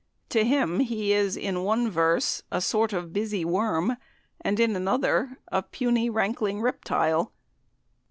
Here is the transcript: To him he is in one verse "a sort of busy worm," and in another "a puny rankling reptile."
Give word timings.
To 0.29 0.43
him 0.43 0.79
he 0.79 1.13
is 1.13 1.37
in 1.37 1.61
one 1.61 1.87
verse 1.87 2.41
"a 2.51 2.59
sort 2.59 2.91
of 2.91 3.13
busy 3.13 3.45
worm," 3.45 3.97
and 4.43 4.59
in 4.59 4.75
another 4.75 5.37
"a 5.51 5.61
puny 5.61 6.09
rankling 6.09 6.59
reptile." 6.59 7.33